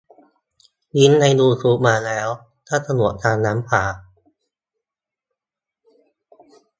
[0.99, 2.27] ลิงก์ในยูทูบมาแล้ว
[2.67, 3.83] ถ้าสะดวกทางนั้นกว่า